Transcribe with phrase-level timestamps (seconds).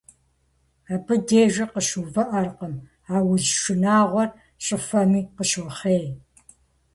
[0.93, 2.75] Абы дежи къыщыувыӀэркъым,
[3.13, 4.29] а уз шынагъуэр
[4.65, 6.05] щӀыфэми къыщохъей.